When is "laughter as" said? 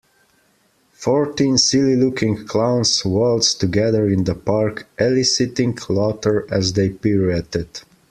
5.89-6.73